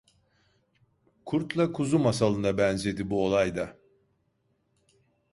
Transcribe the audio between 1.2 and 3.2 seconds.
Kurtla Kuzu masalına benzedi